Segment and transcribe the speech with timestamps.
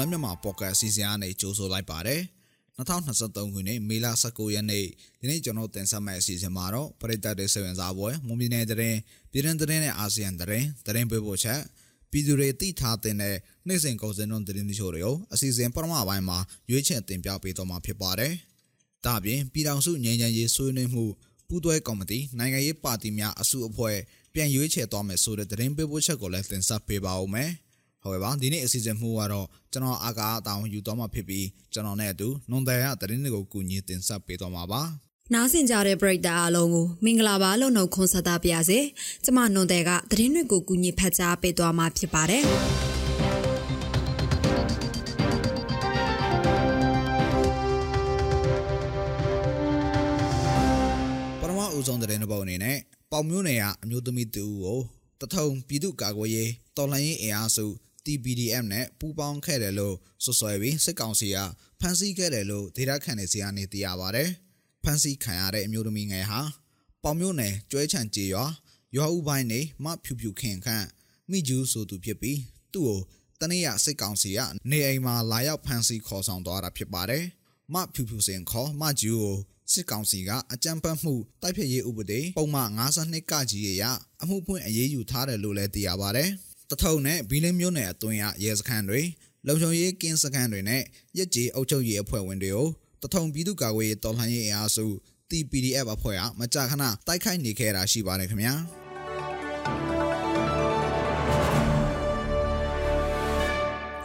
[0.00, 2.22] လမြန်မာပေါ့ကတ်အစီအစဉ်အနေကြိုးဆိုလိုက်ပါတယ်
[2.78, 4.84] 2023ခုနှစ်မေလ19ရက်နေ့
[5.20, 8.96] ဒီနေ့ကျွန်တော်တင်ဆက်မယ့်အစီအစဉ်မှာတော့ပရိသတ်တွေစေဝင်စားပွဲမွန်ပြည်နယ်တရင်
[9.30, 11.60] ပြည်တွင်းတရင်နဲ့အာဆီယံတရင်တရင်ပေးဖို့ချက်
[12.10, 16.38] ပြည်သူတွေသိထားတဲ့နေ့စဉ်ကုန်စည်နှုန်းတရင်ချို့တွေကိုအစီအစဉ်ပထမပိုင်းမှာ
[16.70, 18.32] ရွေးချယ်တင်ပြပေးတော့မှာဖြစ်ပါတယ်။
[19.06, 21.04] ဒါပြင်ပြည်ထောင်စုငြိမ်းချမ်းရေးဆွေးနွေးမှု
[21.48, 23.96] ပူးတွဲကော်မတီနိုင်ငံရေးပါတီများအစုအဖွဲ့
[24.34, 27.50] ပြန်ရွေးချယ်သွားမယ်ဆိုတဲ့သတင်းပေးပို့ချက်ကိုလည်းတင်ဆက်ပေးပါဦးမယ်။
[28.06, 34.82] ဟုတ်ပါဒီနေ့အစီအစဉ်မှုကတော့ကျွန်တော်အာကာအတောင်ယူသွားမှာဖြစ်ပြီးကျွန်တော်နဲ့အတူနွန်တယ်ရသတင်းတွေကိုကူညီတင်ဆက်ပေးသွားမှာပါ။
[35.34, 38.78] နားဆင်ကြတဲ့ပရိသတ်အားလုံးကိုမင်္ဂလာပါလို့နှုတ်ခွန်းဆက်သပါရစေ။
[39.24, 42.44] ကျမနွန်တယ်ကသတင်းတွေကိုကူညီဖတ်ကြားပေးသွားမှာဖြစ်ပါတယ်။
[51.78, 52.78] ဦးဆုံးတဲ့တဲ့ဘုံအနေနဲ့
[53.12, 54.80] ပေါင်မျိုးနယ်ကအမျိုးသမီးတူကို
[55.20, 57.66] တထုံပြည်သူ့ကာကွယ်ရေးတော်လှန်ရေးအင်အားစု
[58.06, 61.36] TPDM နဲ့ပူးပေါင်းခဲ့တယ်လို့ဆွဆွဲပြီးစစ်ကောင်စီက
[61.80, 64.24] ဖမ်းဆီးခဲ့တယ်လို့ဒေတာခန့်နေစီကနေသိရပါဗျ။
[64.82, 66.40] ဖမ်းဆီးခံရတဲ့အမျိုးသမီးငယ်ဟာ
[67.02, 68.44] ပေါင်မျိုးနယ်ကျွဲချန်ကြေရွာ
[68.96, 70.86] ရွာဦးပိုင်းနေမဖြူဖြူခင်ခန့်
[71.30, 72.40] မိကျူးဆိုသူဖြစ်ပြီး
[72.72, 73.00] သူ့ကို
[73.40, 77.24] တနေ့ရစစ်ကောင်စီကနေအိမ်မှာလာရောက်ဖမ်းဆီးခေါ်ဆောင်သွားတာဖြစ်ပါတယ်။
[77.74, 79.36] မဖြူဖြူစင်ခေါ်မကျူးကို
[79.72, 83.84] စစ်ကောင်စီကအကြမ်းဖက်မှုတိုက်ဖျက်ရေးဥပဒေပုံမှန်52ကကြီးရ
[84.22, 86.30] အမှုဖွင့်အရေးယူထားတယ်လို့လည်းသိရပါတယ်။
[86.70, 89.02] တထုံနဲ့ဘီလင်းမျိုးနယ်အတွင်းရရဲစခန်းတွေ
[89.46, 90.82] လုံခြုံရေးကင်းစခန်းတွေနဲ့
[91.18, 92.68] ရက်ကြီးအုပ်ချုပ်ရေးအဖွဲ့ဝင်တွေကို
[93.02, 94.84] တထုံပြည်သူ့ကာကွယ်ရေးတော်လှန်ရေးအင်အားစု
[95.30, 98.54] TPDF အဖွဲ့ကမကြာခဏတိုက်ခိုက်နေခဲ့တာရှိပါတယ်ခင်ဗျာ။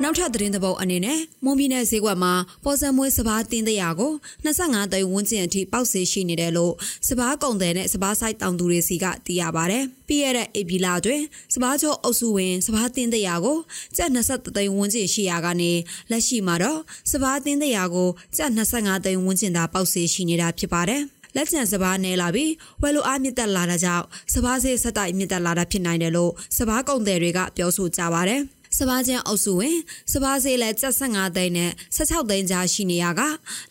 [0.03, 4.11] နောက်ထပ်သတင်းသဘောအနေနဲ့မွန်ပြည်နယ်ဈေးကွက်မှာပေါ်စံမွေးစပားတင်းတရာကို
[4.45, 6.73] 25သိန်းဝန်းကျင်အထိပေါက်စေရှိနေတယ်လို့
[7.07, 11.21] စပားကုန်တယ်နဲ့စပားဆိုင်တောင်သူတွေစီကသိရပါဗျ။ပြီးရတဲ့ဧပြီလတွင်
[11.53, 13.57] စပားချိုအုပ်စုဝင်စပားတင်းတရာကို
[13.97, 15.71] ကျပ်23သိန်းဝန်းကျင်ရှိရာကနေ
[16.11, 16.79] လက်ရှိမှာတော့
[17.11, 21.01] စပားတင်းတရာကိုကျပ်25သိန်းဝန်းကျင်သာပေါက်စေရှိနေတာဖြစ်ပါတယ်။
[21.35, 28.37] လက်ကျန်စပားနဲလာပြီးဝယ်လိုအားမြင့်တက်လာတာကြောင့်စပားစေးဆက်တိုက်မြင့်တက်လာတာဖြစ်နိုင်တယ်လို့စပားကုန်တယ်တွေကပြောဆိုကြပါဗျ။
[28.77, 29.77] စပားကျန်းအုပ်စုဝင်
[30.11, 33.21] စပားဈေးလဲကျပ်15သိန်းနဲ့16သိန်းကြားရှိနေရက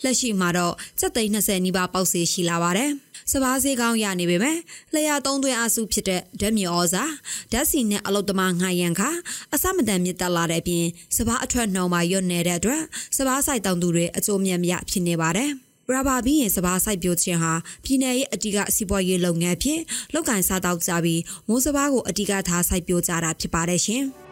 [0.05, 2.91] လက်ရှိမှာတော့ကျပ်သိန်း20နီးပါးပေါက်ဈေးရှိလာပါတယ်
[3.33, 4.59] စပားဈေးကောင်းရနေပေမဲ့
[4.95, 7.05] လျှာသုံးသွင်းအစုဖြစ်တဲ့ဓာတ်မြေဩဇာ
[7.53, 9.11] ဓာတ်စီနဲ့အလုတ်သမားငှားရန်ခါ
[9.55, 10.87] အစမတန်မြင့်တက်လာတဲ့အပြင်
[11.17, 12.83] စပားအထွက်နှုံမှာရွတ်နေတဲ့အတွက်
[13.17, 15.51] စပားဆိုင်တောင်သူတွေအကျိုးမြတ်မြဖြစ်နေပါတယ်
[15.95, 17.53] ရဘာဘီရင်စပားစိုက်ပျိုးခြင်းဟာ
[17.85, 19.81] ပြည်내ရဲ့အတိကစီးပွားရေးလုပ်ငန်းဖြစ်
[20.13, 24.05] လောက်ကင်စားတောက်ကြပြီးမိုးစပားကိုအတိကထားစိုက်ပျိုးကြတာဖြစ်ပါတယ်ရှင်။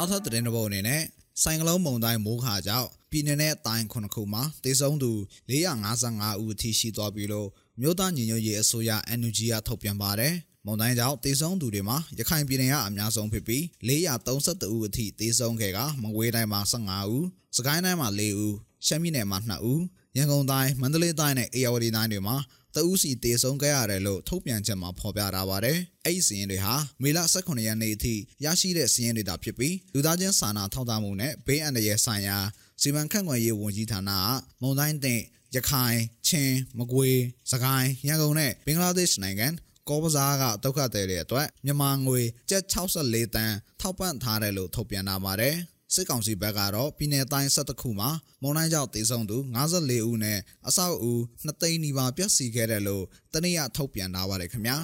[0.00, 1.02] နောက်ထပ်သတင်းတစ်ပုဒ်အနေနဲ့
[1.42, 5.12] ဆိုင်ကလုံးမုံတိုင်းမိုးခါကြောင့်ပြည်내နဲ့တိုင်းခုနှစ်ခုမှာတေဆုံးသူ
[5.50, 7.48] 455ဦးအထိရှိသွားပြီလို့
[7.80, 10.34] မြို့သားညီညွတ်ရေးအစိုးရ NUG ကထုတ်ပြန်ပါတယ်။
[10.66, 17.22] မုံတိုင်းကြောင့်တေဆုံးသူတွေမှာရခိုင်ပြည်နယ်ကအများဆုံးဖြစ်ပြီး432ဦးအထိတေဆုံးခဲ့ကမကွေးတိုင်းမှာ15ဦး၊
[17.56, 18.52] စကိုင်းတိုင်းမှာ4ဦး၊
[18.86, 19.80] ရှမ်းပြည်နယ်မှာ2ဦး၊
[20.16, 22.36] ရန်ကုန်တိုင်းမန္တလေးတိုင်းနဲ့အေရဝတီတိုင်းတွေမှာ
[22.76, 28.14] တဦးစီတေဆုံးခဲ့ရတယ်လို့ထုတ်ပြန်ချက်မှာဖော်ပြထားပါတယ်။အဲ့ဒီစီးရင်တွေဟာမေလ18ရက်နေ့အထိ
[28.44, 32.38] ရရှိတဲ့စီးရင်တွေသာဖြစ်ပြီးလူသားချင်းစာနာထောက်ထားမှုနဲ့ဘေးအန္တရာယ်ဆိုင်ရာ
[32.80, 34.22] စီမံခန့်ခွဲရေးဝန်ကြီးဌာနက
[34.62, 35.20] မုံတိုင်းတင်
[35.54, 35.98] ရခိုင်
[36.28, 37.20] ချင်းမကွေး
[37.52, 39.46] စကိုင်းရန်ကုန်နဲ့ဘင်္ဂလားဒေ့ရှ်နိုင်ငံ
[39.88, 42.20] ကောပစားကဒုက္ခသည်တွေအတွက်မြန်မာငွေ
[42.50, 45.56] ကျပ်64တန်းထောက်ပံ့ထားတယ်လို့ထုတ်ပြန်ထားပါတယ်။
[45.94, 48.10] စစ်ကောင်စီဘက်ကတော့ပြည်내တိုင်း17ခုမှာ
[48.42, 49.36] မုံတိုင်းကြောင့်တေဆုံးသူ
[49.74, 51.12] 54ဦးနဲ့အဆောက်အဦ
[51.46, 54.76] 2သိန်းနီးပါးပျက်စီးခဲ့တယ်လို့တနည်းအားထုတ်ပြန်ထားပါတယ်ခင်ဗျာ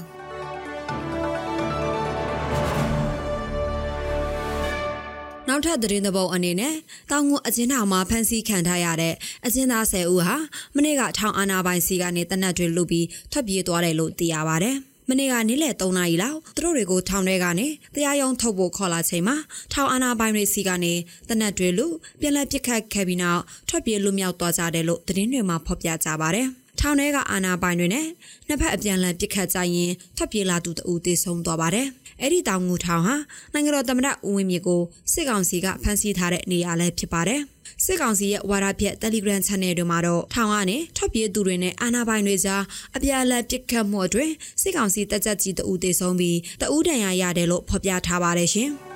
[5.49, 6.75] နောက်ထပ်သတင်းသဘောအနေနဲ့
[7.11, 9.15] တောင်ငူအကျဉ်းထောင်မှာဖမ်းဆီးခံထားရတဲ့
[9.47, 10.37] အကျဉ်းသား10ဦးဟာ
[10.75, 14.73] မနေ့ကထောင်အာဏာပိုင်စီကနေတနက်တွေလုပြီးထွက်ပြေးသွားတယ်လို့သိရပါဗျ။
[15.09, 19.37] မနေ့ကနေ့လယ်3နာရီလောက်သူတို့တွေကိုထောင်ထဲကနေတရားရုံးထုတ်ဖို့ခေါ်လာချိန်မှာ
[19.73, 20.93] ထောင်အာဏာပိုင်တွေစီကနေ
[21.29, 21.87] တနက်တွေလူ
[22.21, 26.47] ပြန်လည်ပစ်ခတ်ခဲ့ပြီးနောက်ထွက်ပြေးလွတ်မြောက်သွားကြတယ်လို့သတင်းတွေမှာဖော်ပြကြပါတယ်။
[26.81, 28.07] ထောင်ထဲကအာဏာပိုင်တွေနဲ့
[28.47, 31.87] နှစ်ဖက်အပြန်အလှန်ပစ်ခတ်ကြရင်ထွက်ပြေးလာသူတဦးသေဆုံးသွားပါတယ်။
[32.21, 33.15] အဲ့ဒီတောင်ငူထောင်ဟာ
[33.53, 34.83] နိုင်ငံတော်သမ္မတဦးဝင်းမြင့်ကို
[35.13, 37.41] စစ်ကောင်စီကဖမ်းဆီးထားတဲ့နေရာလည်းဖြစ်ပါတယ်။
[37.85, 42.63] စစ်ကောင်စီရဲ့ဝါဒဖြတ် Telegram Channel တွေမှာတော့ထောင်ကနေထွက်ပြေးသူတွေနဲ့အာဏာပိုင်တွေကြား
[42.97, 44.33] အပြာလက်ပစ်ခတ်မှုအတွင်း
[44.63, 48.71] စစ်ကောင်စီတပ်ချက်ကြီးတဦးသေဆုံးပြီးတဦးဒဏ်ရာရတယ်လို့ဖော်ပြထားပါတယ်ရှင်။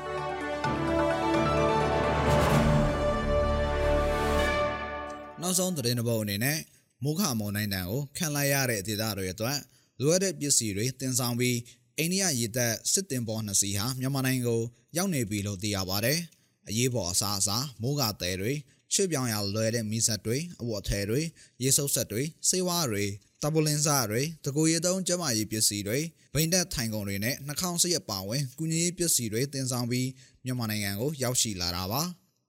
[5.42, 6.58] နောက်ဆုံးသတင်းတစ်ပုဒ်အနေနဲ့
[7.04, 9.58] မုခမုံနိုင်တန်ကိုခံလိုက်ရတဲ့ဒေသတွေအတွက်
[10.00, 11.56] လိုအပ်တဲ့ပစ္စည်းတွေတင်ဆောင်ပြီး
[12.00, 14.62] အိန္ဒိယရေတပ်စစ်တင်ပေါ်နှစ်စီးဟာမြန်မာနိုင်ငံကို
[14.96, 16.18] ရောက်နေပြီလို့သိရပါတယ်။
[16.68, 18.52] အရေးပေါ်အစားအစာမိုးကတဲတွေ
[18.92, 21.20] ချွေပြောင်းရလွယ်တဲ့မီးစက်တွေအဝတ်အထည်တွေ
[21.62, 23.04] ရေဆုပ်ဆက်တွေစေဝါတွေ
[23.42, 25.98] တပလင်စားတွေတကူရီသုံးကျမကြီးပစ္စည်းတွေ
[26.34, 30.08] ဗိန်တက်ထိုင်ကုန်တွေနဲ့နှာခေါင်းစရက်ပါဝင်ကုညရေးပစ္စည်းတွေတင်ဆောင်ပြီး
[30.44, 32.02] မြန်မာနိုင်ငံကိုရောက်ရှိလာတာပါ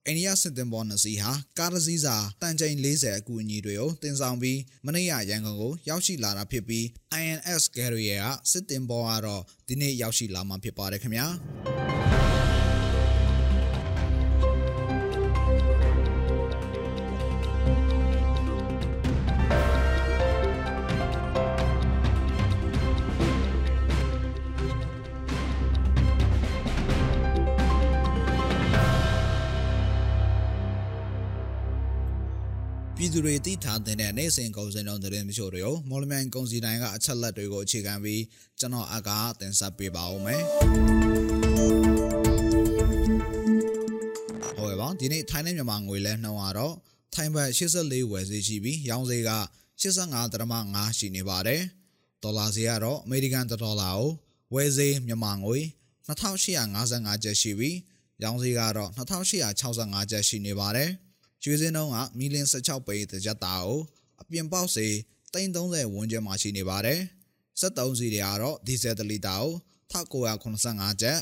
[0.08, 6.86] အိန္ဒိယစစ်တင်ပေါ်နှစ်စီးဟာကားတစ်စီးစာတန်ချိန်40အကူအညီတွေကိုတင်ဆောင်ပြီးမနေ့ကရန်ကုန်ကိုရောက်ရှိလာတာဖြစ်ပြီး
[7.22, 11.28] INS Carrier ကစစ်တင်ပေါ်ကတော့ဒီနေ့ရောက်ရှိလာမှာဖြစ်ပါတယ်ခင်ဗျာ
[33.12, 38.22] ပြည်သူတွေသိထားတဲ့နေ့စဉ်ကုန်စည်နှုန်းသတင်းချို့တွေကိုမော်လမြိုင်ကုန်စည်တိုင်းကအချက်လက်တွေကိုအခြေခံပြီး
[38.60, 40.42] ကျွန်တော်အကားတင်ဆက်ပေးပါဦးမယ်။
[44.58, 46.76] ဟုတ်ပါဒီနေ့ထိုင်းနဲ့မြန်မာငွေလဲနှုန်းကတော့
[47.14, 49.32] ထိုင်းဘတ်84ဝယ်ဈေးရှိပြီးရောင်းဈေးက
[49.82, 51.62] 85.5ရှိနေပါတယ်။
[52.24, 54.10] ဒေါ်လာဈေးကတော့အမေရိကန်ဒေါ်လာကို
[54.54, 55.58] ဝယ်ဈေးမြန်မာငွေ
[56.08, 57.78] 2855ကျပ်ရှိပြီး
[58.24, 60.92] ရောင်းဈေးကတော့2865ကျပ်ရှိနေပါတယ်။
[61.44, 63.80] ရွှေစင်းနှုန်းကမီလင်16ပေတကြတာကို
[64.22, 64.88] အပြင်ပေါက်စေ
[65.34, 67.00] 330ဝန်းကျင်မှာရှိနေပါတယ်။
[67.62, 69.52] 73စီတွေကတော့ဒီဇယ်တလီတာကို
[69.92, 71.20] 1985ကျပ်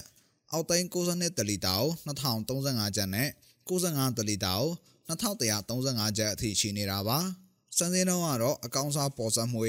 [0.52, 3.30] အောက်သိန်း62တလီတာကို2035ကျပ်နဲ့
[3.70, 4.70] 95တလီတာကို
[5.10, 7.20] 2135ကျပ်အထိရှိနေတာပါ။
[7.78, 9.62] စံစင်းနှုန်းကတော့အကောင်စားပေါ်ဆက်မှု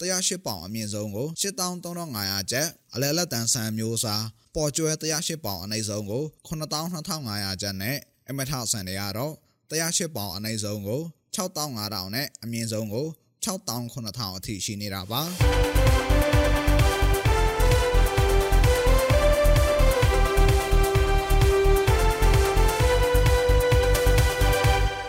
[0.00, 4.24] 108ပေါင်အမြင့်ဆုံးကို83,500ကျပ်အလဲလက်တန်ဆန်မျိုးစား
[4.54, 7.96] ပေါ်ကျွဲ108ပေါင်အနည်းဆုံးကို92,500ကျပ်နဲ့
[8.28, 9.34] အမထဆန်တွေကတော့
[9.70, 11.02] 108ပေါင်အနည်းဆုံးကို
[11.36, 13.06] 6500နဲ့အမြင့်ဆုံးကို
[13.46, 15.22] 6900အထိရှိနေတာပါ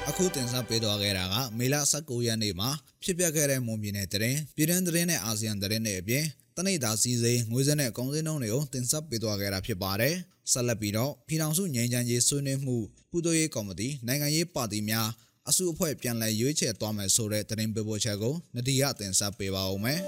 [0.09, 2.69] အခုတင်ဆက်ပေးသွားခဲ့တာကမေလ19ရက်နေ့မှာ
[3.04, 6.25] ဖြစ်ပျက်ခဲ့တဲ့မွန်ပြည်နယ်တရင်ပြည်တွင်းတရင်နဲ့အာဆီယံတရင်တွေအပြင်
[6.59, 10.15] တနိဒါစီစိငွေစက်နဲ့ကုန်စည်နှုန်းတွေကိုတင်ဆက်ပေးသွားခဲ့တာဖြစ်ပါတယ်။
[10.51, 12.77] ဆက်လက်ပြီးတော့ပြည်ထောင်စုငြိမ်းချမ်းရေးဆွေးနွေးမှု
[13.12, 15.07] ပူးတွဲရေးကော်မတီနိုင်ငံရေးပါတီများ
[15.50, 20.00] အစုအဖွဲ့ပြန်လည်ရွေးချယ်သွားမယ်ဆိုတဲ့သတင်းပေးပို့ချက်ကိုနဒီရတင်ဆက်ပေးပါဦးမယ်။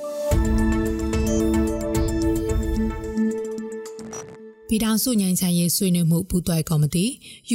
[4.67, 7.05] ပြည်ထောင်စုငြိမ်းချမ်းရေးဆွေးနွေးမှုပူးတွဲကော်မတီ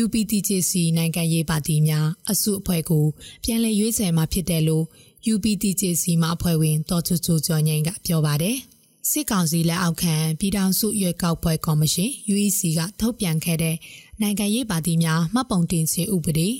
[0.02, 3.04] UPTJC နိုင်ငံရေးပါတီများအစုအဖွဲ့ကို
[3.44, 4.84] ပြန်လည်ရွေးချယ်မှာဖြစ်တယ်လို့
[5.32, 8.58] UPTJC မှအဖွဲ့ဝင်တော်ချူချူကျော်ငိန်ကပြောပါတယ်။
[9.10, 13.76] စစ်ကောင်စီလက်အောက်ခံပြည်ထောင်စုရွေးကောက်ပွဲကော်မရှင် UEC ကထုတ်ပြန်ခဲ့တဲ့
[14.20, 16.48] နိုင်ငံရေးပါတီများမှတ်ပုံတင်ခြင်းဥပဒေ၊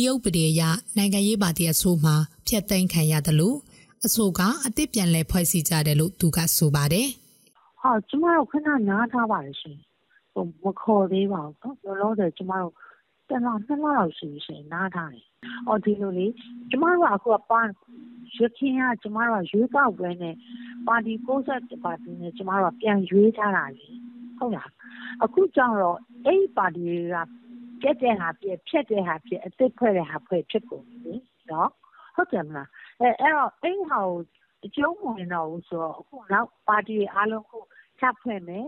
[0.00, 0.62] ဤဥပဒေအရ
[0.96, 2.14] နိုင်ငံရေးပါတီအဆိုမှာ
[2.46, 3.56] ဖျက်သိမ်းခံရတယ်လို့
[4.06, 7.08] အဆိုကအစ်စ်ပြန်လည်ဖွဲ့စည်းကြတယ်လို့သူကဆိုပါတယ်။
[7.80, 9.76] ဟာကျမတို့ခဏနားထားပါလိမ့်ရှင်။
[10.32, 12.72] ဟိုမခေါ်သေးပါဘူးနော်။လောလောဆယ်ကျမတို့
[13.30, 15.26] တလားနှစ်လလောက်ရှိရှင်နားထားတယ်။
[15.68, 16.26] အော်ဒီလိုလေ
[16.70, 17.70] ကျမတို့ကအခုကပန်း
[18.36, 20.34] ရခင်ကကျမတို့ကရွေးကောက်ပွဲနဲ့
[20.86, 21.12] ပါတီ
[21.50, 23.88] 61ပါတီနဲ့ကျမတို့ကပြန်ရွေးထားတာလေ
[24.38, 24.70] ဟုတ်လား
[25.24, 27.16] အခုကြောင့်တော့အဲ့ဒီပါတီတွေက
[27.80, 31.14] ပြက်တဲ့ဟာပြက်ဖြက်တဲ့ဟာပြက်အစ်ဖွဲ့တဲ့ဟာဖွဲ့ဖြစ်ကုန်ပြီ
[31.50, 31.70] နော်
[32.14, 32.68] ဟုတ်တယ်မလား
[33.00, 34.18] အဲအဲ့တော့အဲ့ဒီဟာကို
[34.66, 37.62] အကျုံးဝင်တော့ဘူးဆိုတော့အခုနောက်ပါတီအားလုံးကို
[38.00, 38.66] ချက်ဖွဲ့မယ်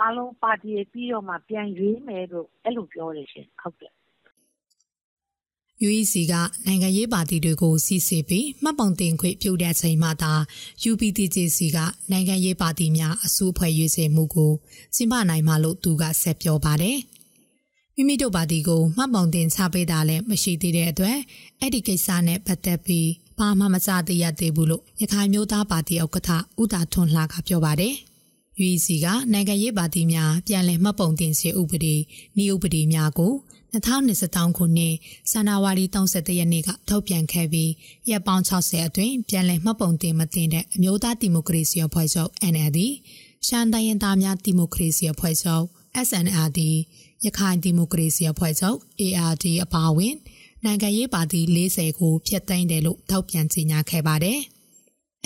[0.00, 3.92] အားလုံးပါတီပြီးတော့မှပြန်ရွေးမယ်လို့အဲ့လိုပြောတယ်ရှင်ဟုတ်တယ်
[5.86, 6.34] UEC က
[6.66, 10.32] နိုင်ငံရေးပါတီတွေကိုစီစစ်ပြီးမှတ်ပုံတင်ခွင့်ပြုတဲ့ချိန်မှသာ
[10.90, 11.78] UPTJC က
[12.10, 14.52] နိုင်ငံရေးပါတီများအစုအဖွဲ့ရွေးချယ်မှုကို
[14.94, 16.98] ကျင်းပနိုင်မှာလို့သူကဆက်ပြောပါတယ်။
[17.94, 21.18] မိမိတို့ပါတီကိုမှတ်ပုံတင်ချပေးတာလည်းမရှိသေးတဲ့အတွက်
[21.60, 26.30] အဲ့ဒီကိစ္စနဲ့ပတ်သက်ပြီးဘာမှမကြားသိရသေးဘူးလို့ရခိုင်မျိုးသားပါတီဥက္ကဋ္ဌ
[26.62, 27.94] ဦးတာထွန်းလှကပြောပါတယ်။
[28.60, 31.94] UEC ကနိုင်ငံရေးပါတီများပြန်လည်မှတ်ပုံတင်ခြင်းဥပဒေ
[32.42, 33.32] ဤဥပဒေများကို
[33.74, 34.94] 2023ခုနှစ်
[35.30, 37.70] ဇန်နဝါရီ31ရက်နေ့ကထုတ်ပြန်ခဲ့ပြီး
[38.10, 42.78] ရက်ပေါင်း60အတွင်းပြန်လည်မှတ်ပုံတင်မတင်တဲ့အမျိုးသားဒီမိုကရေစီအဖွဲ့ချုပ် NLD
[43.46, 45.64] ရှမ်းတိုင်းရင်းသားများဒီမိုကရေစီအဖွဲ့ချုပ်
[46.06, 46.60] SNLD
[47.24, 50.14] ရခိုင်ဒီမိုကရေစီအဖွဲ့ချုပ် ARD အပါအဝင်
[50.64, 51.40] နိုင်ငံရေးပါတီ
[51.72, 54.40] 40ကိုဖျက်သိမ်းတယ်လို့ထုတ်ပြန်ကြေညာခဲ့ပါတယ်။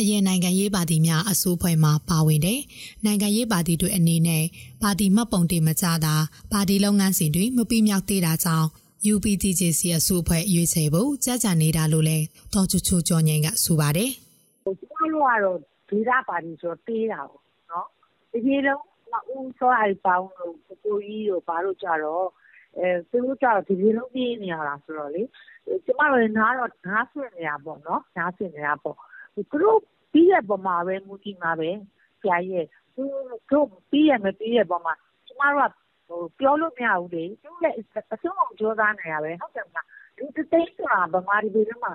[0.01, 2.61] အရင်နိုင်ငံရေးပါတီများအစိုးဖွဲ့မှာပါဝင်တဲ့
[3.05, 4.45] နိုင်ငံရေးပါတီတွေအနေနဲ့
[4.83, 6.15] ပါတီမှတ်ပုံတင်မကြတာ
[6.53, 8.69] ပါတီလုပ်ငန်းစဉ်တွေမပြီးမြောက်သေးတာကြောင့်
[9.13, 12.25] UPTJC အစိုးဖွဲ့ရွေးချယ်ဖို့ကြာကြာနေတာလို့လည်း
[12.55, 14.11] တော်ချူချူကျော်ငင်ကဆိုပါတယ်။
[14.81, 17.87] ကျမတို့ကတော့ဒေသပါတီဆိုတေးတာပေါ့နော်။
[18.33, 18.83] ဒီလိုလုံး
[19.35, 22.27] ဦးစောအိုက်ပေါင်းလို့ကိုကြီးတို့ဘာလို့ကြတော့
[22.79, 25.23] အဲသူတို့ကြတော့ဒီလိုလုံးပြေးနေရတာဆိုတော့လေ
[25.85, 28.99] ကျမတို့နားတော့နားဆွနေတာပေါ့နော်။နားဆွနေတာပေါ့။
[29.37, 29.79] သူတို့
[30.13, 31.69] ပြီးတဲ့အပေါ်မှာပဲမူတည်မှာပဲ
[32.21, 33.03] ဆရာကြီးရဲ့သူ
[33.51, 34.93] တို့ပြီးရမပြီးရဲ့ပေါ်မှာ
[35.27, 35.73] ကျမတို့က
[36.09, 39.87] ဟိုပြောလို့မရဘူးလေသူလည်းအဆုံးအောင်ကြိုးစားနေရပဲဟုတ်တယ်မလား
[40.19, 41.93] လူတိတ်ဆိုတာဗမာပြည်ပြည်မှာ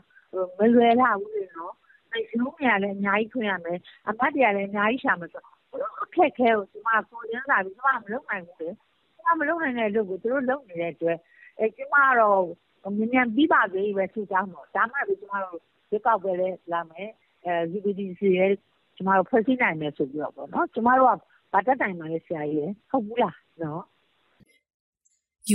[0.58, 1.74] မလွယ်လာဘူးလေနော်
[2.12, 5.56] အဲရုံးတွေကလည်းအများကြီးခွင့်ရမယ်အမတ်တွေကလည်းအများကြီးရှာမယ်ဆိုတော့
[6.04, 8.70] အခက်ခဲကိုကျမကိုရင်းလာပြီးကျမမလုပ်နိုင်ဘူးလေ
[9.18, 11.18] ကျမမလုပ်နိုင်တဲ့လုပ်ကိုသူတို့လုပ်နေတဲ့အတွက်
[11.60, 12.42] အဲကျမတော့
[12.98, 17.10] မြန်မြန်ပြီးပါသေးပဲသူကြောင်းတော့ဒါမှပဲကျမတို့ဒီကောက်ပဲလဲလာမယ်
[17.46, 18.52] အဲ UPDC ရဲ့
[18.96, 21.18] ကျမတို့ ဖွဲ့စည်းနိုင်မယ်ဆိုပြီးတော့ပေါ့နော် ကျမတို့က
[21.54, 23.82] ဗတ်တက်တိုင်မှာလေဆရာကြီးဟုတ်ဘူးလားနော်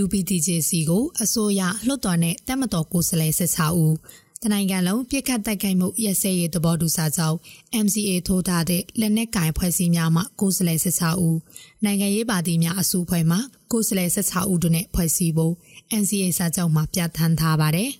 [0.02, 3.96] UPTJC ကို အစိုးရ လွှတ်တော်နဲ့တက်မတော်ကိုယ်စားလှယ်16ဦး
[4.42, 7.36] တနိုင်ငံလုံးပြစ်ခတ်တိုက်ခိုက်မှုရစဲရေး သဘောတူစာချုပ်
[7.84, 11.38] MCA ထိုးထားတဲ့ လက်နက်ကင်ဖွဲ့စည်းများမှ ကိုယ်စားလှယ်16ဦး
[11.84, 13.38] နိုင်ငံရေးပါတီများအစုအဖွဲ့မှ
[13.72, 15.54] ကိုယ်စားလှယ်16ဦးတို့နဲ့ ဖွဲ့စည်းဖို့
[16.00, 17.90] NCA စာချုပ်မှာ ပြဋ္ဌာန်းထားပါတယ်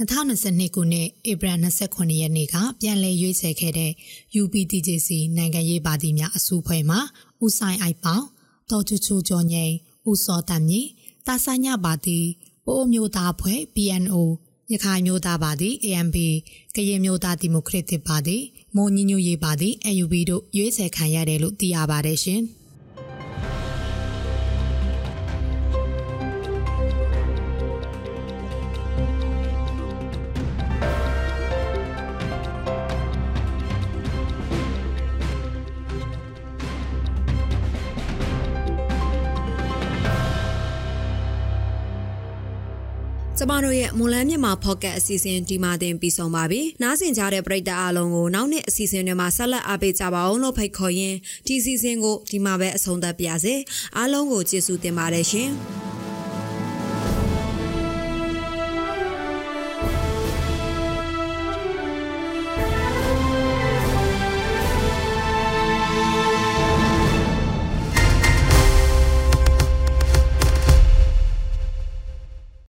[0.00, 1.52] 2022ခုနှစ်ဧပြီ
[1.86, 3.92] 29ရက်နေ့ကပြန်လည်ရွေးချယ်ခဲ့တဲ့
[4.42, 6.96] UPTJC နိုင်ငံရေးပါတီများအစုအဖွဲ့မှ
[7.44, 8.24] ဦးဆိုင်အိုက်ပေါင်
[8.70, 9.72] တော်ချူချူကျော်ငိန်
[10.10, 10.88] ဦးစောတမြင့်
[11.26, 12.18] တာဆာညပါတီ
[12.66, 14.16] ပိုးမျိုးသားဖွဲ့ PNO
[14.72, 16.16] ရခိုင်မျိုးသားပါတီ AMP
[16.74, 18.36] ကရင်မျိုးသားဒီမိုကရက်တစ်ပါတီ
[18.76, 22.42] မွန်ညညူရေးပါတီ AUB တို့ရွေးချယ်ခံရတယ်လို့သိရပါတယ်ရှင်။
[43.42, 51.16] ကျမတို့ရဲ့မွန်လန်းမြန်မာဖော့ကတ်အစီအစဉ်ဒီမှာတင်ပြီးဆုံးပါပြီ။နားဆင်ကြတဲ့ပရိသတ်အားလုံးကိုနောက်နှစ်အစီအစဉ်တွေမှာဆက်လက်အားပေးကြပါအောင်လို့ဖိတ်ခေါ်ရင်း
[51.46, 53.54] ဒီအစီအစဉ်ကိုဒီမှာပဲအဆုံးသတ်ပါရစေ။
[53.96, 55.50] အားလုံးကိုကျေးဇူးတင်ပါတယ်ရှင်။